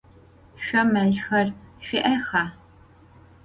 [0.63, 1.47] Şso melxer
[1.85, 2.43] şsui'exa?